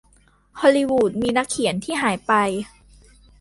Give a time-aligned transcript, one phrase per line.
[0.59, 2.31] ฮอลลีวูดมีนักเขียนที่หายไป